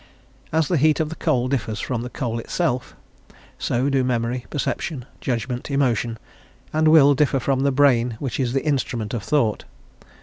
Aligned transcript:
As 0.51 0.67
the 0.67 0.77
heat 0.77 0.99
of 0.99 1.09
the 1.09 1.15
coal 1.15 1.47
differs 1.47 1.79
from 1.79 2.01
the 2.01 2.09
coal 2.09 2.39
itself, 2.39 2.95
so 3.59 3.87
do 3.87 4.03
memory, 4.03 4.47
perception, 4.49 5.05
judgment, 5.19 5.69
emotion, 5.69 6.17
and 6.73 6.87
will, 6.87 7.13
differ 7.13 7.39
from 7.39 7.59
the 7.59 7.71
brain 7.71 8.15
which 8.17 8.39
is 8.39 8.53
the 8.53 8.65
instrument 8.65 9.13
of 9.13 9.21
thought. 9.21 9.63